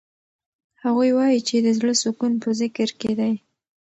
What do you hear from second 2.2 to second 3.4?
په ذکر کې دی.